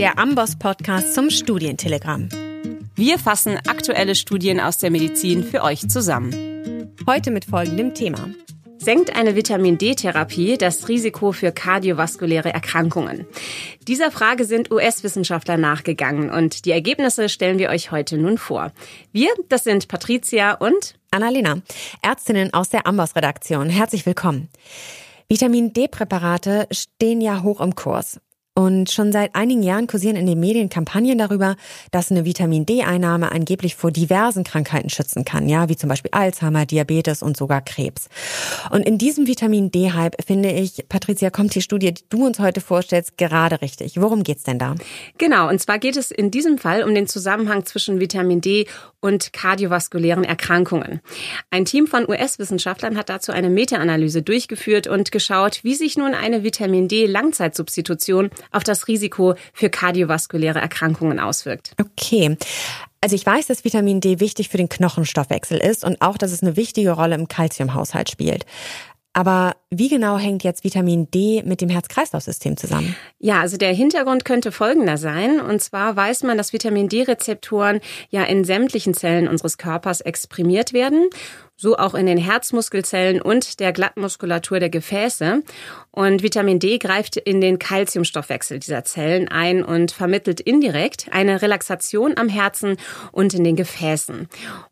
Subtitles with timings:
[0.00, 2.30] der Amboss-Podcast zum Studientelegramm.
[2.94, 6.94] Wir fassen aktuelle Studien aus der Medizin für euch zusammen.
[7.06, 8.30] Heute mit folgendem Thema.
[8.78, 13.26] Senkt eine Vitamin D-Therapie das Risiko für kardiovaskuläre Erkrankungen?
[13.88, 18.72] Dieser Frage sind US-Wissenschaftler nachgegangen und die Ergebnisse stellen wir euch heute nun vor.
[19.12, 21.60] Wir, das sind Patricia und Annalena,
[22.00, 23.68] Ärztinnen aus der Amboss-Redaktion.
[23.68, 24.48] Herzlich willkommen.
[25.28, 28.18] Vitamin D-Präparate stehen ja hoch im Kurs.
[28.60, 31.56] Und schon seit einigen Jahren kursieren in den Medien Kampagnen darüber,
[31.92, 36.66] dass eine Vitamin D-Einnahme angeblich vor diversen Krankheiten schützen kann, ja, wie zum Beispiel Alzheimer,
[36.66, 38.10] Diabetes und sogar Krebs.
[38.68, 42.60] Und in diesem Vitamin D-Hype finde ich, Patricia, kommt die Studie, die du uns heute
[42.60, 43.98] vorstellst, gerade richtig.
[43.98, 44.74] Worum geht's denn da?
[45.16, 48.66] Genau, und zwar geht es in diesem Fall um den Zusammenhang zwischen Vitamin D
[49.00, 51.00] und kardiovaskulären Erkrankungen.
[51.50, 56.44] Ein Team von US-Wissenschaftlern hat dazu eine Meta-Analyse durchgeführt und geschaut, wie sich nun eine
[56.44, 61.72] Vitamin D-Langzeitsubstitution auf das Risiko für kardiovaskuläre Erkrankungen auswirkt.
[61.80, 62.36] Okay.
[63.00, 66.42] Also ich weiß, dass Vitamin D wichtig für den Knochenstoffwechsel ist und auch, dass es
[66.42, 68.44] eine wichtige Rolle im Kalziumhaushalt spielt.
[69.12, 72.94] Aber wie genau hängt jetzt Vitamin D mit dem Herz-Kreislauf-System zusammen?
[73.18, 75.40] Ja, also der Hintergrund könnte folgender sein.
[75.40, 81.08] Und zwar weiß man, dass Vitamin D-Rezeptoren ja in sämtlichen Zellen unseres Körpers exprimiert werden
[81.60, 85.42] so auch in den Herzmuskelzellen und der Glattmuskulatur der Gefäße.
[85.90, 92.14] Und Vitamin D greift in den Kalziumstoffwechsel dieser Zellen ein und vermittelt indirekt eine Relaxation
[92.16, 92.78] am Herzen
[93.12, 94.28] und in den Gefäßen.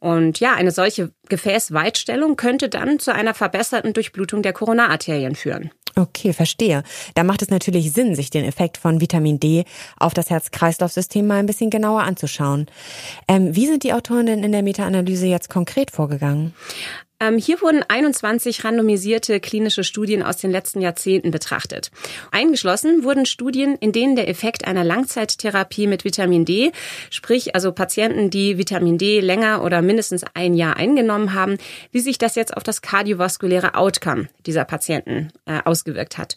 [0.00, 5.70] Und ja, eine solche Gefäßweitstellung könnte dann zu einer verbesserten Durchblutung der Koronararterien führen.
[5.96, 6.82] Okay, verstehe.
[7.14, 9.64] Da macht es natürlich Sinn, sich den Effekt von Vitamin D
[9.98, 12.66] auf das Herz-Kreislauf-System mal ein bisschen genauer anzuschauen.
[13.28, 16.54] Ähm, wie sind die Autoren denn in der Meta-Analyse jetzt konkret vorgegangen?
[17.22, 21.92] Ähm, hier wurden 21 randomisierte klinische Studien aus den letzten Jahrzehnten betrachtet.
[22.32, 26.72] Eingeschlossen wurden Studien, in denen der Effekt einer Langzeittherapie mit Vitamin D,
[27.10, 31.58] sprich also Patienten, die Vitamin D länger oder mindestens ein Jahr eingenommen haben,
[31.92, 36.34] wie sich das jetzt auf das kardiovaskuläre Outcome dieser Patienten äh, ausgewirkt hat.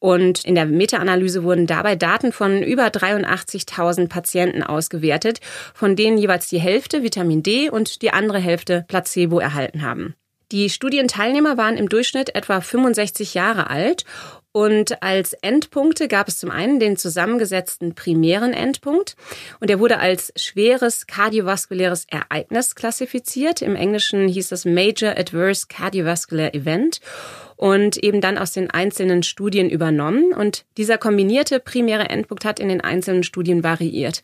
[0.00, 5.40] Und in der Meta-Analyse wurden dabei Daten von über 83.000 Patienten ausgewertet,
[5.72, 10.14] von denen jeweils die Hälfte Vitamin D und die andere Hälfte Placebo erhalten haben.
[10.52, 14.04] Die Studienteilnehmer waren im Durchschnitt etwa 65 Jahre alt
[14.52, 19.14] und als Endpunkte gab es zum einen den zusammengesetzten primären Endpunkt
[19.60, 23.60] und der wurde als schweres kardiovaskuläres Ereignis klassifiziert.
[23.60, 27.00] Im Englischen hieß das Major Adverse Cardiovascular Event
[27.56, 30.32] und eben dann aus den einzelnen Studien übernommen.
[30.32, 34.22] Und dieser kombinierte primäre Endpunkt hat in den einzelnen Studien variiert.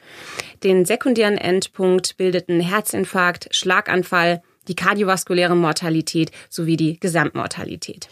[0.62, 8.08] Den sekundären Endpunkt bildeten Herzinfarkt, Schlaganfall, die kardiovaskuläre Mortalität sowie die Gesamtmortalität.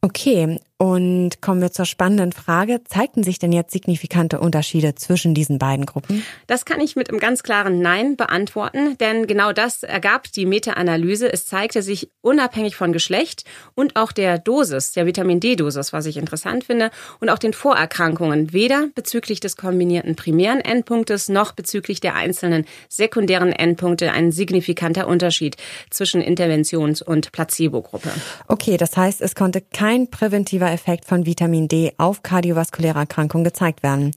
[0.00, 2.82] Okay, und kommen wir zur spannenden Frage.
[2.82, 6.24] Zeigten sich denn jetzt signifikante Unterschiede zwischen diesen beiden Gruppen?
[6.48, 11.32] Das kann ich mit einem ganz klaren Nein beantworten, denn genau das ergab die Meta-Analyse.
[11.32, 13.44] Es zeigte sich unabhängig von Geschlecht
[13.76, 18.52] und auch der Dosis, der Vitamin D-Dosis, was ich interessant finde, und auch den Vorerkrankungen,
[18.52, 25.56] weder bezüglich des kombinierten primären Endpunktes noch bezüglich der einzelnen sekundären Endpunkte ein signifikanter Unterschied
[25.90, 28.10] zwischen Interventions- und Placebo-Gruppe.
[28.48, 33.82] Okay, das heißt, es konnte kein präventiver Effekt von Vitamin D auf kardiovaskuläre Erkrankungen gezeigt
[33.82, 34.12] werden.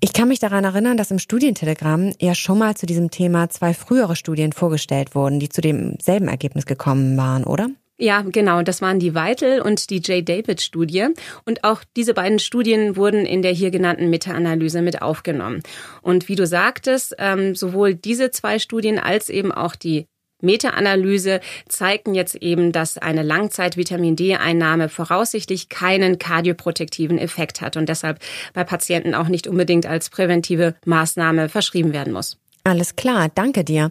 [0.00, 3.74] Ich kann mich daran erinnern, dass im Studientelegramm ja schon mal zu diesem Thema zwei
[3.74, 7.68] frühere Studien vorgestellt wurden, die zu demselben Ergebnis gekommen waren, oder?
[8.00, 8.62] Ja, genau.
[8.62, 10.26] Das waren die Weitel und die J.
[10.26, 11.08] David Studie.
[11.44, 15.62] Und auch diese beiden Studien wurden in der hier genannten Meta-Analyse mit aufgenommen.
[16.00, 20.06] Und wie du sagtest, ähm, sowohl diese zwei Studien als eben auch die
[20.40, 28.18] Meta-Analyse zeigten jetzt eben, dass eine Langzeit-Vitamin D-Einnahme voraussichtlich keinen kardioprotektiven Effekt hat und deshalb
[28.54, 32.38] bei Patienten auch nicht unbedingt als präventive Maßnahme verschrieben werden muss.
[32.62, 33.90] Alles klar, danke dir.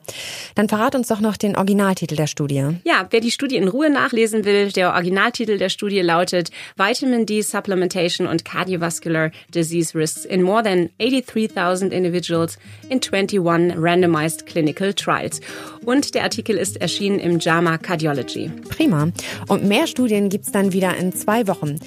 [0.53, 2.77] Dann verrat uns doch noch den Originaltitel der Studie.
[2.83, 7.41] Ja, wer die Studie in Ruhe nachlesen will, der Originaltitel der Studie lautet Vitamin D
[7.41, 12.59] Supplementation and Cardiovascular Disease Risks in More Than 83,000 Individuals
[12.89, 15.41] in 21 Randomized Clinical Trials.
[15.83, 18.51] Und der Artikel ist erschienen im JAMA Cardiology.
[18.69, 19.09] Prima.
[19.47, 21.79] Und mehr Studien gibt's dann wieder in zwei Wochen.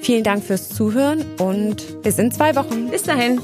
[0.00, 2.88] Vielen Dank fürs Zuhören und bis in zwei Wochen.
[2.88, 3.40] Bis dahin.